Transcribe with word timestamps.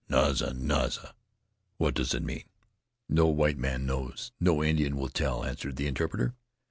Naza! 0.09 0.51
Naza! 0.55 1.13
What 1.77 1.93
does 1.93 2.15
it 2.15 2.23
mean?" 2.23 2.45
"No 3.07 3.27
white 3.27 3.59
man 3.59 3.85
knows; 3.85 4.31
no 4.39 4.63
Indian 4.63 4.95
will 4.95 5.09
tell," 5.09 5.43
answered 5.45 5.75
the 5.75 5.85
interpreter. 5.85 6.33